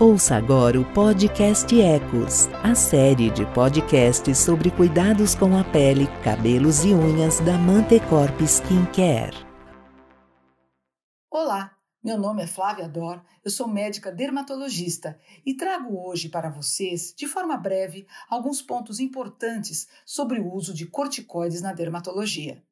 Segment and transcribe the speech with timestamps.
[0.00, 6.84] Ouça agora o podcast Ecos, a série de podcasts sobre cuidados com a pele, cabelos
[6.84, 9.36] e unhas da Mantecorp Skincare.
[11.28, 17.12] Olá, meu nome é Flávia Dor, eu sou médica dermatologista e trago hoje para vocês,
[17.12, 22.62] de forma breve, alguns pontos importantes sobre o uso de corticoides na dermatologia.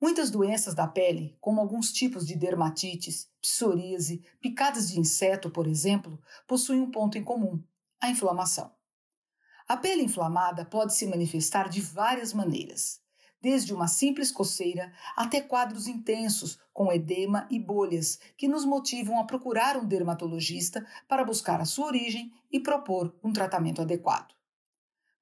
[0.00, 6.18] Muitas doenças da pele, como alguns tipos de dermatites, psoríase, picadas de inseto, por exemplo,
[6.48, 7.62] possuem um ponto em comum:
[8.00, 8.72] a inflamação.
[9.68, 13.02] A pele inflamada pode se manifestar de várias maneiras,
[13.42, 19.24] desde uma simples coceira até quadros intensos com edema e bolhas que nos motivam a
[19.24, 24.39] procurar um dermatologista para buscar a sua origem e propor um tratamento adequado.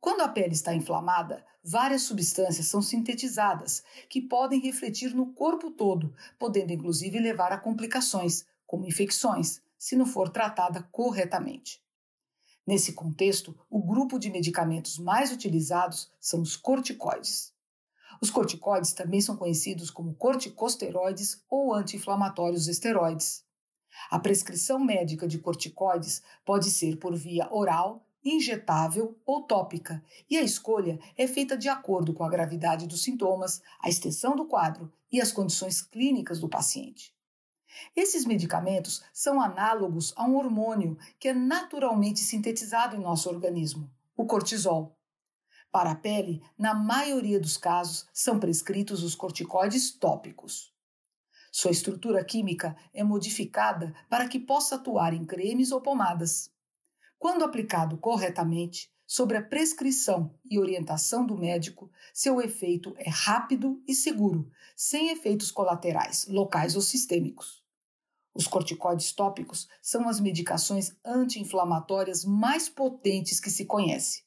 [0.01, 6.15] Quando a pele está inflamada, várias substâncias são sintetizadas que podem refletir no corpo todo,
[6.39, 11.83] podendo inclusive levar a complicações, como infecções, se não for tratada corretamente.
[12.67, 17.53] Nesse contexto, o grupo de medicamentos mais utilizados são os corticoides.
[18.21, 23.45] Os corticoides também são conhecidos como corticosteroides ou anti-inflamatórios esteroides.
[24.11, 30.43] A prescrição médica de corticoides pode ser por via oral injetável ou tópica, e a
[30.43, 35.21] escolha é feita de acordo com a gravidade dos sintomas, a extensão do quadro e
[35.21, 37.15] as condições clínicas do paciente.
[37.95, 44.27] Esses medicamentos são análogos a um hormônio que é naturalmente sintetizado em nosso organismo, o
[44.27, 44.97] cortisol.
[45.71, 50.73] Para a pele, na maioria dos casos, são prescritos os corticoides tópicos.
[51.53, 56.51] Sua estrutura química é modificada para que possa atuar em cremes ou pomadas.
[57.19, 63.95] Quando aplicado corretamente, sobre a prescrição e orientação do médico, seu efeito é rápido e
[63.95, 67.65] seguro, sem efeitos colaterais, locais ou sistêmicos.
[68.35, 74.23] Os corticoides tópicos são as medicações anti-inflamatórias mais potentes que se conhece,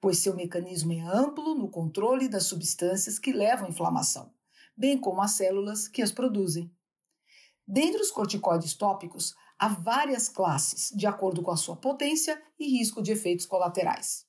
[0.00, 4.30] pois seu mecanismo é amplo no controle das substâncias que levam à inflamação,
[4.76, 6.70] bem como as células que as produzem.
[7.66, 13.02] Dentre os corticoides tópicos, há várias classes, de acordo com a sua potência e risco
[13.02, 14.26] de efeitos colaterais.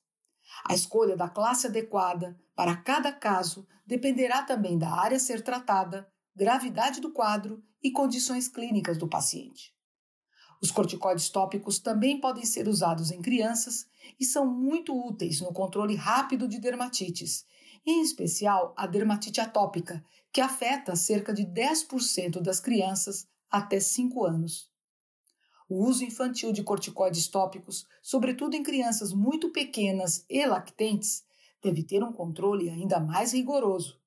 [0.64, 6.10] A escolha da classe adequada para cada caso dependerá também da área a ser tratada,
[6.34, 9.74] gravidade do quadro e condições clínicas do paciente.
[10.60, 13.86] Os corticoides tópicos também podem ser usados em crianças
[14.18, 17.46] e são muito úteis no controle rápido de dermatites,
[17.86, 24.68] em especial a dermatite atópica, que afeta cerca de 10% das crianças até 5 anos.
[25.68, 31.22] O uso infantil de corticoides tópicos, sobretudo em crianças muito pequenas e lactentes,
[31.62, 34.00] deve ter um controle ainda mais rigoroso.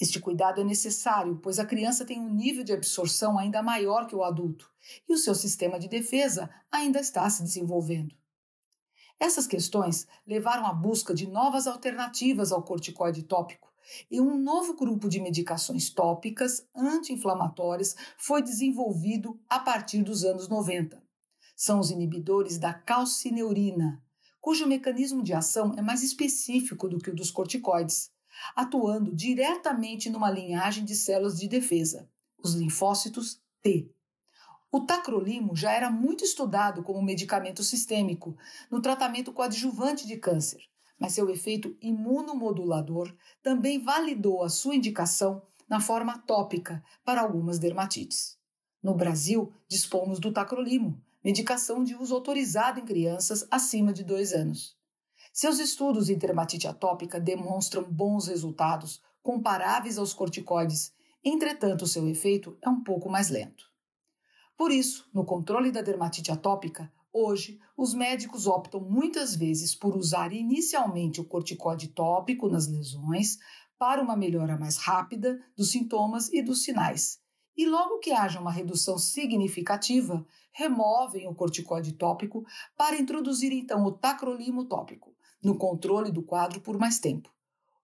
[0.00, 4.16] Este cuidado é necessário, pois a criança tem um nível de absorção ainda maior que
[4.16, 4.70] o adulto
[5.08, 8.14] e o seu sistema de defesa ainda está se desenvolvendo.
[9.18, 13.72] Essas questões levaram à busca de novas alternativas ao corticoide tópico,
[14.10, 21.02] e um novo grupo de medicações tópicas anti-inflamatórias foi desenvolvido a partir dos anos 90.
[21.54, 24.02] São os inibidores da calcineurina,
[24.40, 28.10] cujo mecanismo de ação é mais específico do que o dos corticoides,
[28.54, 32.08] atuando diretamente numa linhagem de células de defesa,
[32.38, 33.90] os linfócitos T.
[34.70, 38.36] O tacrolimo já era muito estudado como medicamento sistêmico
[38.70, 40.60] no tratamento coadjuvante de câncer,
[40.98, 48.38] mas seu efeito imunomodulador também validou a sua indicação na forma tópica para algumas dermatites.
[48.82, 54.76] No Brasil, dispomos do tacrolimo, medicação de uso autorizado em crianças acima de 2 anos.
[55.32, 62.68] Seus estudos em dermatite atópica demonstram bons resultados, comparáveis aos corticoides, entretanto, seu efeito é
[62.70, 63.64] um pouco mais lento.
[64.56, 70.34] Por isso, no controle da dermatite atópica, Hoje, os médicos optam muitas vezes por usar
[70.34, 73.38] inicialmente o corticóide tópico nas lesões
[73.78, 77.18] para uma melhora mais rápida dos sintomas e dos sinais.
[77.56, 82.44] E logo que haja uma redução significativa, removem o corticóide tópico
[82.76, 87.30] para introduzir então o tacrolimo tópico no controle do quadro por mais tempo,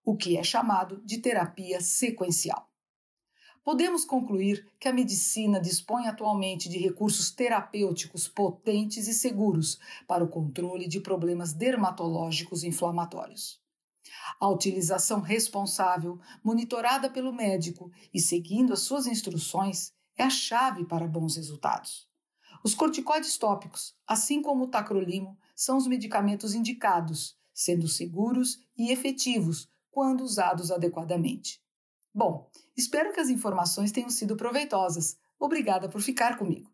[0.05, 2.71] o que é chamado de terapia sequencial
[3.65, 10.29] podemos concluir que a medicina dispõe atualmente de recursos terapêuticos potentes e seguros para o
[10.29, 13.61] controle de problemas dermatológicos inflamatórios.
[14.41, 21.07] A utilização responsável, monitorada pelo médico e seguindo as suas instruções, é a chave para
[21.07, 22.09] bons resultados.
[22.65, 29.69] Os corticoides tópicos, assim como o tacrolimo, são os medicamentos indicados, sendo seguros e efetivos
[29.91, 31.61] quando usados adequadamente.
[32.15, 35.17] Bom, espero que as informações tenham sido proveitosas.
[35.39, 36.71] Obrigada por ficar comigo.